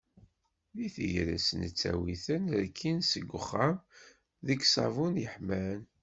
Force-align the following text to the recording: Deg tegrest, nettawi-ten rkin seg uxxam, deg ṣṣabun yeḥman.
Deg 0.75 0.89
tegrest, 0.95 1.49
nettawi-ten 1.59 2.43
rkin 2.63 2.99
seg 3.11 3.25
uxxam, 3.39 3.75
deg 4.45 4.59
ṣṣabun 4.71 5.15
yeḥman. 5.23 5.79